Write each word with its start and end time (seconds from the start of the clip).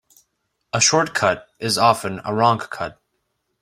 A 0.73 0.81
short 0.81 1.13
cut 1.13 1.47
is 1.59 1.77
often 1.77 2.21
a 2.25 2.33
wrong 2.33 2.57
cut. 2.57 2.99